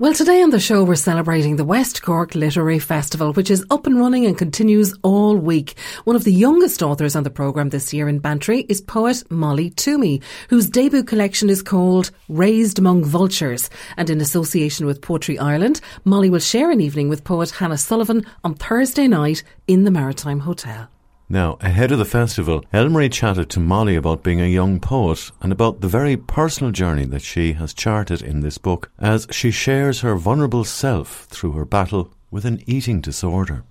[0.00, 3.86] Well, today on the show, we're celebrating the West Cork Literary Festival, which is up
[3.86, 5.74] and running and continues all week.
[6.04, 9.72] One of the youngest authors on the programme this year in Bantry is poet Molly
[9.72, 13.68] Twomey, whose debut collection is called Raised Among Vultures.
[13.98, 18.24] And in association with Poetry Ireland, Molly will share an evening with poet Hannah Sullivan
[18.42, 20.88] on Thursday night in the Maritime Hotel.
[21.32, 25.52] Now, ahead of the festival, Elmarie chatted to Molly about being a young poet and
[25.52, 30.00] about the very personal journey that she has charted in this book as she shares
[30.00, 33.62] her vulnerable self through her battle with an eating disorder.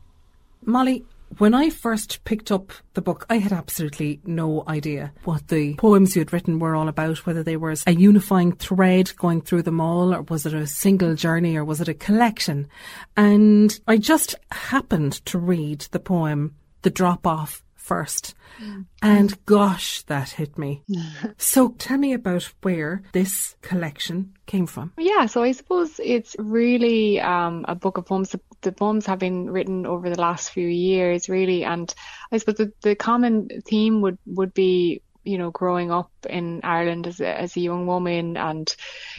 [0.64, 1.04] Molly,
[1.38, 6.16] when I first picked up the book, I had absolutely no idea what the poems
[6.16, 9.82] you had written were all about, whether they were a unifying thread going through them
[9.82, 12.70] all, or was it a single journey, or was it a collection?
[13.18, 18.36] And I just happened to read the poem the drop off first.
[18.62, 18.86] Mm.
[19.02, 20.84] And gosh, that hit me.
[21.38, 24.94] so tell me about where this collection came from.
[24.98, 28.36] Yeah, so I suppose it's really um, a book of poems.
[28.62, 31.64] The, poems have been written over the last few years, really.
[31.64, 31.94] And
[32.32, 37.06] I suppose the, the common theme would, would be you know, growing up in Ireland
[37.08, 38.76] as a, as a young woman and,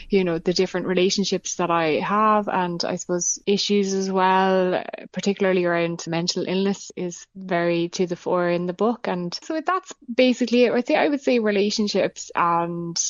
[0.09, 5.65] you know, the different relationships that I have and I suppose issues as well, particularly
[5.65, 9.07] around mental illness is very to the fore in the book.
[9.07, 10.91] And so that's basically it.
[10.91, 13.01] I I would say relationships and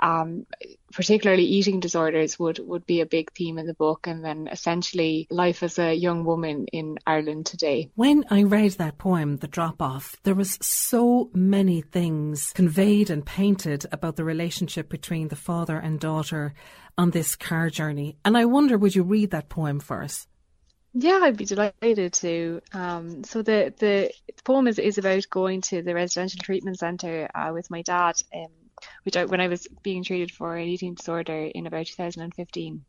[0.00, 0.46] um,
[0.92, 5.26] particularly eating disorders would, would be a big theme in the book, and then essentially
[5.30, 7.90] life as a young woman in Ireland today.
[7.94, 13.24] When I read that poem, The Drop Off, there was so many things conveyed and
[13.24, 16.54] painted about the relationship between the father and daughter
[16.96, 18.16] on this car journey.
[18.24, 20.26] And I wonder, would you read that poem for us?
[20.92, 22.60] Yeah, I'd be delighted to.
[22.72, 24.10] Um, so the, the
[24.44, 28.48] poem is, is about going to the residential treatment centre uh, with my dad um,
[29.04, 32.84] which I, when I was being treated for an eating disorder in about 2015.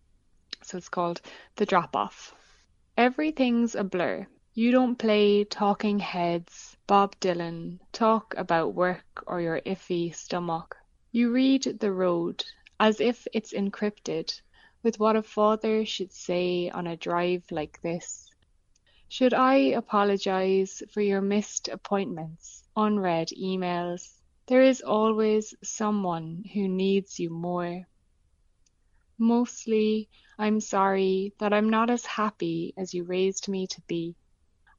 [0.63, 1.21] So it's called
[1.55, 2.33] The Drop Off.
[2.97, 4.27] Everything's a blur.
[4.53, 10.77] You don't play talking heads, Bob Dylan, talk about work or your iffy stomach.
[11.11, 12.43] You read the road
[12.79, 14.41] as if it's encrypted
[14.83, 18.29] with what a father should say on a drive like this.
[19.07, 24.20] Should I apologize for your missed appointments, unread emails,
[24.51, 27.87] there is always someone who needs you more.
[29.17, 34.13] Mostly, I'm sorry that I'm not as happy as you raised me to be.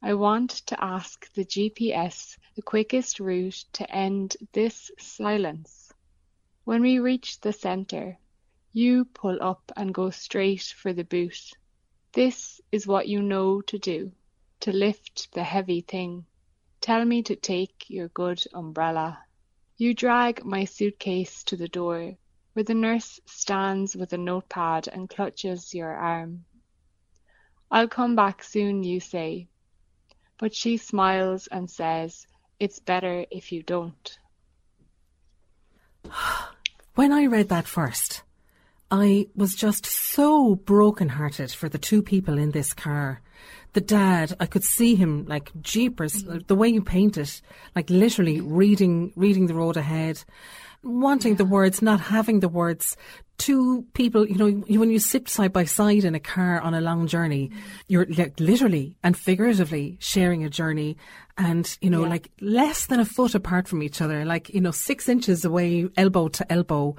[0.02, 5.90] I want to ask the GPS the quickest route to end this silence.
[6.64, 8.18] When we reach the center,
[8.74, 11.50] you pull up and go straight for the boot.
[12.12, 14.12] This is what you know to do,
[14.60, 16.26] to lift the heavy thing.
[16.82, 19.24] Tell me to take your good umbrella.
[19.76, 22.16] You drag my suitcase to the door,
[22.52, 26.44] where the nurse stands with a notepad and clutches your arm.
[27.70, 29.48] I'll come back soon, you say.
[30.38, 32.26] But she smiles and says,
[32.60, 34.18] It's better if you don't.
[36.94, 38.22] When I read that first,
[38.90, 43.22] I was just so broken-hearted for the two people in this car
[43.72, 46.38] the dad, I could see him like jeepers, mm-hmm.
[46.47, 47.41] the way you paint it,
[47.75, 50.22] like literally reading reading the road ahead,
[50.82, 52.96] wanting the words, not having the words.
[53.38, 56.81] Two people, you know, when you sit side by side in a car on a
[56.81, 57.50] long journey,
[57.88, 60.96] you're like literally and figuratively sharing a journey
[61.38, 62.11] and, you know, yeah.
[62.11, 65.88] like less than a foot apart from each other, like, you know, six inches away,
[65.96, 66.94] elbow to elbow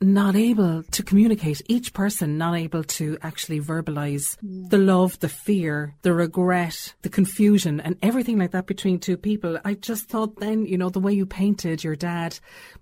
[0.00, 4.66] not able to communicate, each person not able to actually verbalize yeah.
[4.68, 9.58] the love, the fear, the regret, the confusion, and everything like that between two people.
[9.64, 12.38] I just thought then, you know, the way you painted your dad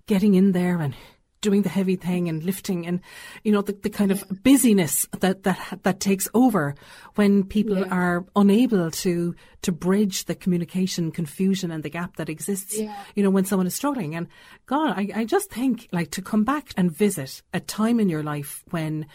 [0.07, 0.95] getting in there and
[1.45, 2.99] doing the heavy thing and lifting and,
[3.43, 6.75] you know, the, the kind of busyness that, that, that takes over
[7.15, 7.85] when people yeah.
[7.91, 12.95] are unable to, to bridge the communication confusion and the gap that exists, yeah.
[13.15, 14.15] you know, when someone is struggling.
[14.15, 14.27] And
[14.65, 18.23] God, I, I just think like to come back and visit a time in your
[18.23, 19.05] life when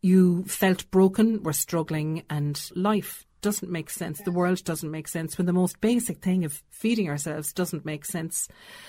[0.00, 4.20] you felt broken, were struggling and life doesn't make sense.
[4.20, 8.04] The world doesn't make sense when the most basic thing of feeding ourselves doesn't make
[8.04, 8.48] sense.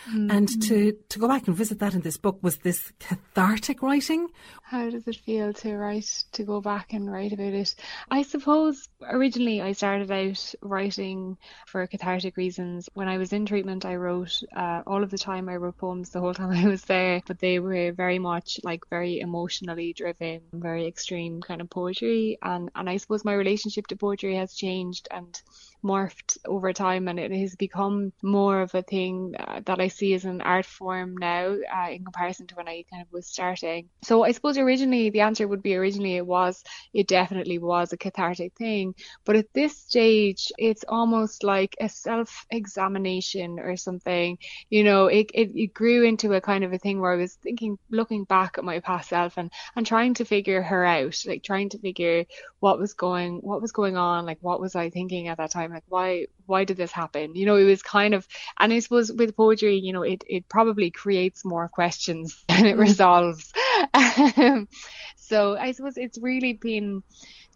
[0.10, 0.32] Mm-hmm.
[0.32, 4.28] And to, to go back and visit that in this book was this cathartic writing.
[4.64, 7.76] How does it feel to write, to go back and write about it?
[8.10, 11.38] I suppose originally I started out writing
[11.68, 12.90] for cathartic reasons.
[12.94, 15.50] When I was in treatment, I wrote uh, all of the time.
[15.50, 18.90] I wrote poems the whole time I was there, but they were very much like
[18.90, 22.38] very emotionally driven, very extreme kind of poetry.
[22.42, 25.42] And, and I suppose my relationship to poetry has changed and
[25.84, 30.14] morphed over time and it has become more of a thing uh, that I see
[30.14, 33.90] as an art form now uh, in comparison to when I kind of was starting.
[34.04, 36.64] So I suppose originally the answer would be originally it was,
[36.94, 38.96] it definitely was a cathartic thing.
[39.26, 44.38] But at this stage, it's almost like a self examination or something.
[44.70, 47.34] You know, it, it, it grew into a kind of a thing where I was
[47.36, 51.44] thinking, looking back at my past self and, and trying to figure her out, like
[51.44, 52.26] trying to figure
[52.60, 55.71] what was going, what was going on, like what was I thinking at that time
[55.72, 58.28] like why why did this happen you know it was kind of
[58.60, 62.76] and i suppose with poetry you know it, it probably creates more questions than it
[62.76, 62.80] mm.
[62.80, 63.52] resolves
[63.94, 64.68] um,
[65.16, 67.04] so i suppose it's really been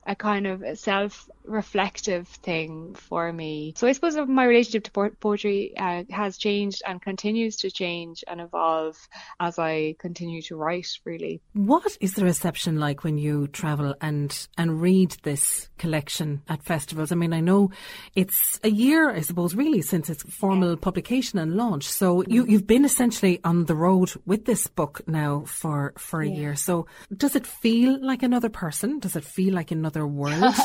[0.05, 3.73] a kind of self reflective thing for me.
[3.77, 8.41] So I suppose my relationship to poetry uh, has changed and continues to change and
[8.41, 8.97] evolve
[9.39, 11.41] as I continue to write, really.
[11.53, 17.11] What is the reception like when you travel and, and read this collection at festivals?
[17.11, 17.71] I mean, I know
[18.15, 21.87] it's a year, I suppose, really, since its formal publication and launch.
[21.87, 26.27] So you, you've been essentially on the road with this book now for, for a
[26.27, 26.35] yeah.
[26.35, 26.55] year.
[26.55, 28.99] So does it feel like another person?
[28.99, 30.55] Does it feel like another world?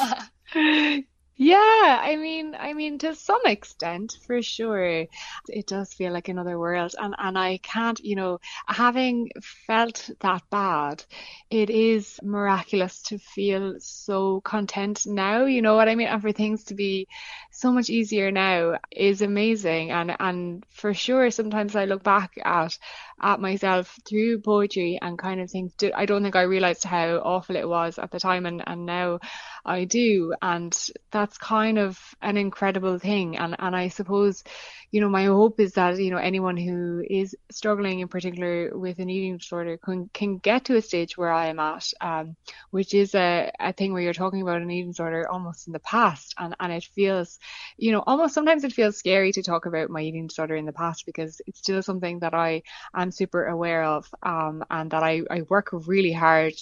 [1.43, 5.07] Yeah, I mean, I mean, to some extent, for sure,
[5.49, 9.31] it does feel like another world, and and I can't, you know, having
[9.67, 11.03] felt that bad,
[11.49, 15.47] it is miraculous to feel so content now.
[15.47, 16.09] You know what I mean?
[16.09, 17.09] And for things to be
[17.51, 22.77] so much easier now is amazing, and and for sure, sometimes I look back at
[23.21, 27.57] at myself through poetry and kind of think, I don't think I realized how awful
[27.57, 29.21] it was at the time, and and now
[29.65, 30.77] I do, and
[31.11, 33.37] that's kind of an incredible thing.
[33.37, 34.43] And and I suppose,
[34.91, 38.99] you know, my hope is that you know anyone who is struggling in particular with
[38.99, 42.37] an eating disorder can can get to a stage where I am at, um,
[42.71, 45.81] which is a, a thing where you're talking about an eating disorder almost in the
[45.81, 47.39] past, and and it feels,
[47.77, 50.73] you know, almost sometimes it feels scary to talk about my eating disorder in the
[50.73, 52.63] past because it's still something that I
[52.95, 56.55] am super aware of, um, and that I I work really hard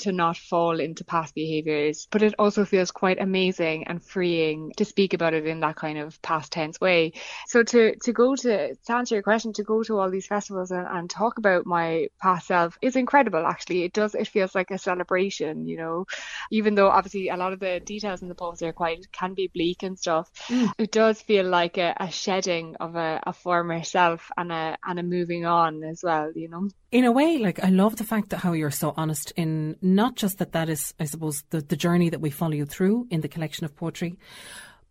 [0.00, 4.84] to not fall into past behaviors, but it also feels quite amazing and freeing to
[4.84, 7.12] speak about it in that kind of past tense way.
[7.46, 10.70] So to, to go to, to answer your question, to go to all these festivals
[10.70, 13.84] and, and talk about my past self is incredible actually.
[13.84, 16.06] It does, it feels like a celebration, you know,
[16.50, 19.50] even though obviously a lot of the details in the post are quite, can be
[19.52, 20.30] bleak and stuff.
[20.48, 20.72] Mm.
[20.78, 24.98] It does feel like a, a shedding of a, a former self and a, and
[24.98, 26.68] a moving on as well, you know?
[26.90, 30.16] In a way, like I love the fact that how you're so honest in not
[30.16, 33.20] just that that is, I suppose, the, the journey that we follow you through in
[33.22, 34.18] the collection of poetry,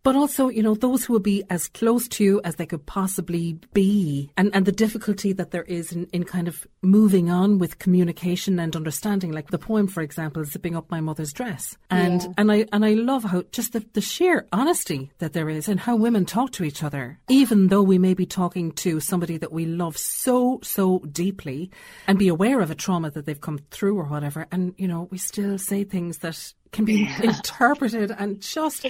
[0.06, 2.86] but also, you know, those who will be as close to you as they could
[2.86, 7.58] possibly be and, and the difficulty that there is in, in kind of moving on
[7.58, 9.32] with communication and understanding.
[9.32, 11.76] Like the poem, for example, Zipping Up My Mother's Dress.
[11.90, 12.28] And, yeah.
[12.38, 15.80] and I, and I love how just the, the sheer honesty that there is and
[15.80, 19.50] how women talk to each other, even though we may be talking to somebody that
[19.50, 21.68] we love so, so deeply
[22.06, 24.46] and be aware of a trauma that they've come through or whatever.
[24.52, 27.22] And, you know, we still say things that can be yeah.
[27.22, 28.86] interpreted and just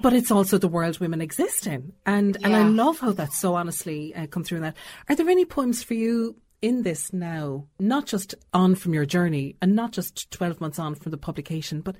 [0.00, 2.46] but it's also the world women exist in and yeah.
[2.46, 4.76] and I love how that's so honestly uh, come through in that
[5.08, 9.56] are there any poems for you in this now not just on from your journey
[9.62, 11.96] and not just 12 months on from the publication but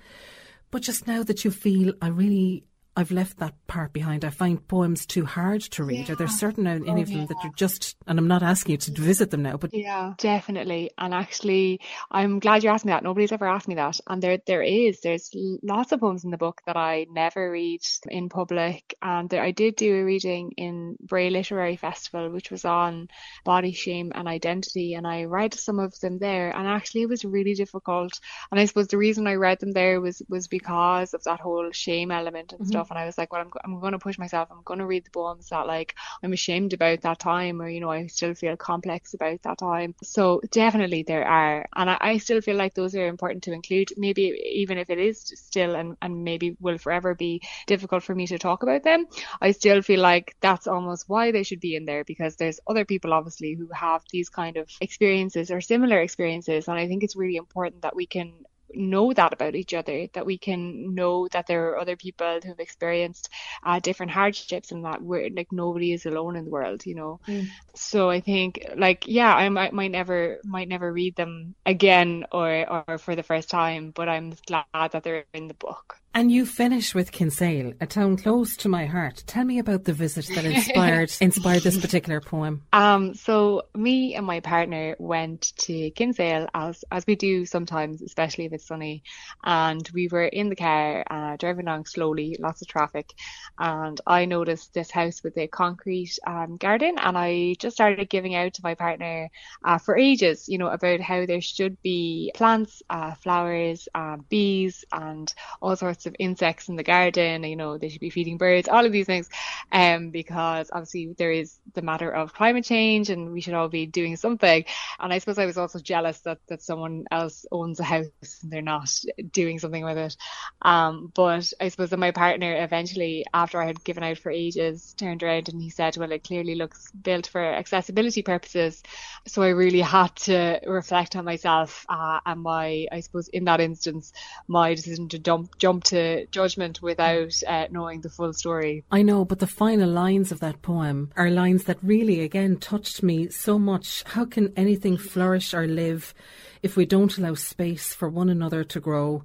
[0.70, 2.64] but just now that you feel I really
[2.96, 4.24] I've left that part behind.
[4.24, 6.08] I find poems too hard to read.
[6.08, 6.14] Yeah.
[6.14, 7.26] Are there certain any oh, of them yeah.
[7.26, 10.90] that you're just, and I'm not asking you to visit them now, but yeah, definitely.
[10.98, 11.80] And actually,
[12.10, 13.04] I'm glad you asked me that.
[13.04, 15.00] Nobody's ever asked me that, and there there is.
[15.00, 15.30] There's
[15.62, 19.52] lots of poems in the book that I never read in public, and there, I
[19.52, 23.08] did do a reading in Bray Literary Festival, which was on
[23.44, 27.24] body shame and identity, and I read some of them there, and actually it was
[27.24, 28.18] really difficult.
[28.50, 31.70] And I suppose the reason I read them there was was because of that whole
[31.70, 32.70] shame element and mm-hmm.
[32.70, 34.48] stuff and I was like, well, I'm I'm going to push myself.
[34.50, 37.80] I'm going to read the poems that like I'm ashamed about that time, or you
[37.80, 39.94] know, I still feel complex about that time.
[40.02, 43.90] So definitely there are, and I, I still feel like those are important to include.
[43.96, 44.22] Maybe
[44.54, 48.38] even if it is still and and maybe will forever be difficult for me to
[48.38, 49.06] talk about them,
[49.40, 52.84] I still feel like that's almost why they should be in there because there's other
[52.84, 57.16] people obviously who have these kind of experiences or similar experiences, and I think it's
[57.16, 58.32] really important that we can
[58.74, 62.58] know that about each other, that we can know that there are other people who've
[62.60, 63.28] experienced
[63.62, 67.20] uh, different hardships and that we're like nobody is alone in the world, you know.
[67.26, 67.46] Mm.
[67.74, 72.84] So I think like yeah, I might, might never might never read them again or
[72.88, 75.96] or for the first time, but I'm glad that they're in the book.
[76.12, 79.22] And you finish with Kinsale, a town close to my heart.
[79.28, 82.62] Tell me about the visit that inspired inspired this particular poem.
[82.72, 88.46] Um, so me and my partner went to Kinsale as as we do sometimes, especially
[88.46, 89.04] if it's sunny.
[89.44, 93.14] And we were in the car, uh, driving along slowly, lots of traffic,
[93.56, 98.34] and I noticed this house with a concrete um, garden, and I just started giving
[98.34, 99.30] out to my partner
[99.64, 104.84] uh, for ages, you know, about how there should be plants, uh, flowers, uh, bees,
[104.90, 107.44] and all sorts of insects in the garden.
[107.44, 109.28] You know, they should be feeding birds, all of these things,
[109.72, 113.86] um, because obviously there is the matter of climate change, and we should all be
[113.86, 114.64] doing something.
[114.98, 118.50] And I suppose I was also jealous that that someone else owns a house and
[118.50, 118.90] they're not
[119.32, 120.16] doing something with it.
[120.62, 124.94] Um, but I suppose that my partner eventually, after I had given out for ages,
[124.94, 128.82] turned around and he said, "Well, it clearly looks built for accessibility purposes."
[129.26, 133.60] So I really had to reflect on myself uh, and my, I suppose, in that
[133.60, 134.12] instance,
[134.48, 138.84] my decision to jump jump to judgment without uh, knowing the full story.
[138.90, 143.02] I know, but the final lines of that poem are lines that really, again, touched
[143.02, 144.02] me so much.
[144.04, 146.14] How can anything flourish or live
[146.62, 149.24] if we don't allow space for one another to grow?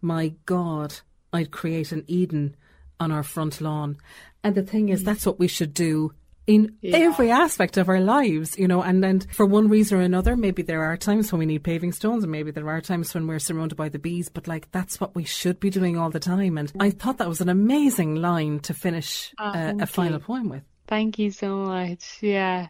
[0.00, 0.94] My God,
[1.32, 2.56] I'd create an Eden
[2.98, 3.96] on our front lawn.
[4.44, 6.12] And the thing is, that's what we should do
[6.46, 6.96] in yeah.
[6.96, 10.62] every aspect of our lives, you know, and then for one reason or another, maybe
[10.62, 13.38] there are times when we need paving stones and maybe there are times when we're
[13.38, 16.58] surrounded by the bees, but like that's what we should be doing all the time.
[16.58, 20.48] And I thought that was an amazing line to finish oh, uh, a final poem
[20.48, 20.62] with.
[20.86, 22.18] Thank you so much.
[22.20, 22.68] Yeah.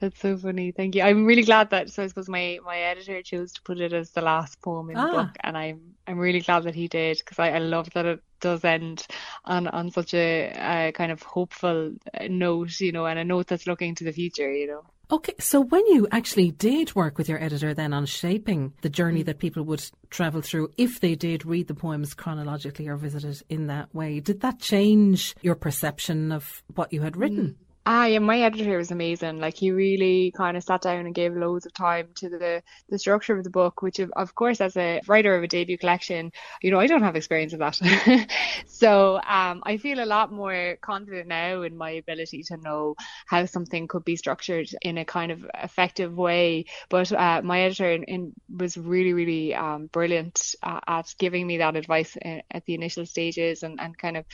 [0.00, 0.72] That's so funny.
[0.72, 1.02] Thank you.
[1.02, 4.10] I'm really glad that so I suppose my my editor chose to put it as
[4.10, 5.06] the last poem in ah.
[5.06, 8.04] the book, and I'm I'm really glad that he did because I, I love that
[8.04, 9.06] it does end
[9.44, 10.52] on on such a,
[10.88, 14.12] a kind of hopeful uh, note, you know, and a note that's looking to the
[14.12, 14.82] future, you know.
[15.08, 19.22] Okay, so when you actually did work with your editor then on shaping the journey
[19.22, 19.26] mm.
[19.26, 23.40] that people would travel through, if they did read the poems chronologically or visit it
[23.48, 27.56] in that way, did that change your perception of what you had written?
[27.88, 29.38] Ah, yeah, my editor was amazing.
[29.38, 32.98] Like he really kind of sat down and gave loads of time to the the
[32.98, 36.32] structure of the book, which of, of course, as a writer of a debut collection,
[36.62, 38.28] you know, I don't have experience of that.
[38.66, 43.44] so um, I feel a lot more confident now in my ability to know how
[43.44, 46.64] something could be structured in a kind of effective way.
[46.88, 51.58] But uh, my editor in, in, was really, really um, brilliant uh, at giving me
[51.58, 54.24] that advice in, uh, at the initial stages and, and kind of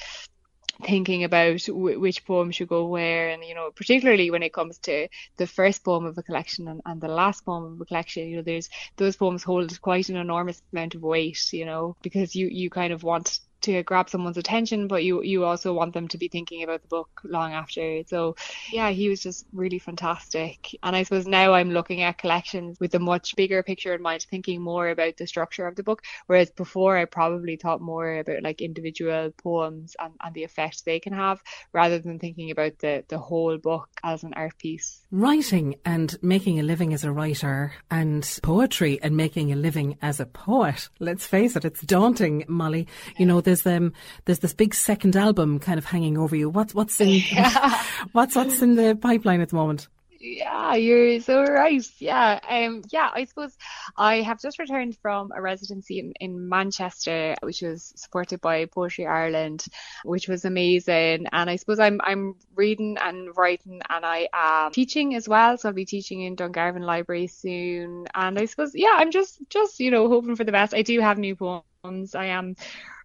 [0.84, 4.78] thinking about w- which poem should go where and you know particularly when it comes
[4.78, 8.28] to the first poem of a collection and, and the last poem of a collection
[8.28, 12.34] you know there's those poems hold quite an enormous amount of weight you know because
[12.34, 16.08] you you kind of want to grab someone's attention, but you you also want them
[16.08, 18.02] to be thinking about the book long after.
[18.06, 18.36] So
[18.72, 20.76] yeah, he was just really fantastic.
[20.82, 24.26] And I suppose now I'm looking at collections with a much bigger picture in mind,
[24.30, 26.02] thinking more about the structure of the book.
[26.26, 31.00] Whereas before I probably thought more about like individual poems and, and the effect they
[31.00, 31.42] can have
[31.72, 35.00] rather than thinking about the, the whole book as an art piece.
[35.10, 40.20] Writing and making a living as a writer and poetry and making a living as
[40.20, 40.88] a poet.
[40.98, 42.86] Let's face it, it's daunting, Molly.
[43.18, 43.92] You know, there's um
[44.24, 46.48] there's this big second album kind of hanging over you.
[46.48, 47.82] What's what's in yeah.
[48.12, 49.88] what's what's in the pipeline at the moment?
[50.24, 51.84] Yeah, you're so right.
[51.98, 53.10] Yeah, um, yeah.
[53.12, 53.56] I suppose
[53.96, 59.04] I have just returned from a residency in, in Manchester, which was supported by Poetry
[59.04, 59.64] Ireland,
[60.04, 61.26] which was amazing.
[61.32, 65.58] And I suppose I'm I'm reading and writing, and I am teaching as well.
[65.58, 68.06] So I'll be teaching in Dungarvan Library soon.
[68.14, 70.72] And I suppose, yeah, I'm just just you know hoping for the best.
[70.72, 72.14] I do have new poems.
[72.14, 72.54] I am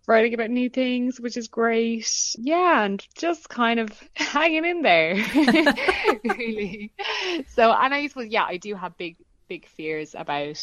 [0.07, 2.09] writing about new things, which is great.
[2.37, 5.15] Yeah, and just kind of hanging in there,
[6.23, 6.91] really.
[7.49, 9.17] So, and I suppose, yeah, I do have big
[9.47, 10.61] big fears about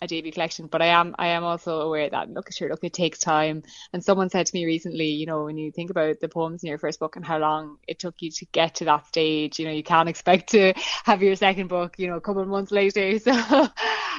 [0.00, 2.92] a debut collection, but I am I am also aware that look sure look it
[2.92, 3.62] takes time.
[3.92, 6.68] And someone said to me recently, you know, when you think about the poems in
[6.68, 9.66] your first book and how long it took you to get to that stage, you
[9.66, 10.74] know, you can't expect to
[11.04, 13.18] have your second book, you know, a couple of months later.
[13.24, 13.68] So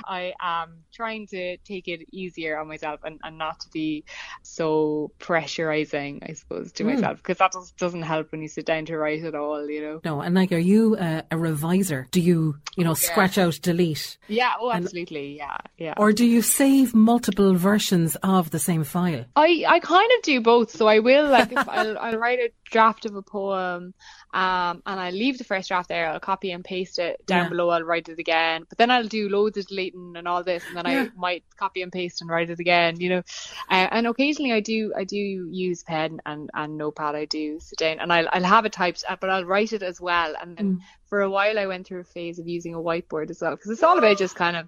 [0.06, 4.04] I am trying to take it easier on myself and, and not to be
[4.42, 6.94] so pressurizing, I suppose, to mm.
[6.94, 9.82] myself because that just doesn't help when you sit down to write at all, you
[9.82, 10.02] know.
[10.04, 12.08] No, and like, are you uh, a reviser?
[12.12, 13.12] Do you, you know, oh, yeah.
[13.12, 14.05] scratch out, delete?
[14.28, 15.94] Yeah, oh, absolutely, and, yeah, yeah.
[15.98, 19.26] Or do you save multiple versions of the same file?
[19.36, 20.72] I, I kind of do both.
[20.72, 23.94] So I will, like, I'll, I'll write a draft of a poem
[24.34, 26.10] um, and I leave the first draft there.
[26.10, 27.50] I'll copy and paste it down yeah.
[27.50, 27.70] below.
[27.70, 30.78] I'll write it again, but then I'll do loads of deleting and all this, and
[30.78, 31.02] then yeah.
[31.04, 33.00] I might copy and paste and write it again.
[33.00, 33.24] You know,
[33.70, 37.16] uh, and occasionally I do I do use pen and, and notepad.
[37.16, 39.84] I do sit down and I'll I'll have it typed, uh, but I'll write it
[39.84, 40.36] as well.
[40.42, 40.80] And then mm.
[41.06, 43.72] for a while I went through a phase of using a whiteboard as well because
[43.72, 44.68] it's all about just kind of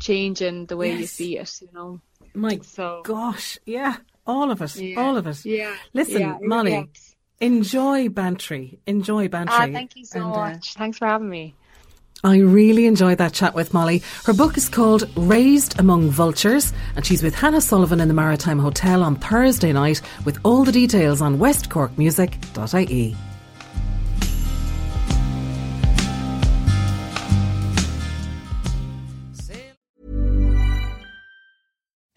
[0.00, 1.00] changing the way yes.
[1.00, 1.58] you see it.
[1.60, 2.00] You know.
[2.34, 3.96] My so, gosh, yeah,
[4.26, 5.44] all of us, yeah, all of us.
[5.44, 5.74] Yeah.
[5.92, 6.88] Listen, yeah, Molly.
[7.42, 8.78] Enjoy Bantry.
[8.86, 9.56] Enjoy Bantry.
[9.58, 10.76] Ah, thank you so and, uh, much.
[10.76, 11.54] Uh, Thanks for having me.
[12.22, 14.00] I really enjoyed that chat with Molly.
[14.24, 18.60] Her book is called Raised Among Vultures, and she's with Hannah Sullivan in the Maritime
[18.60, 23.16] Hotel on Thursday night with all the details on westcorkmusic.ie.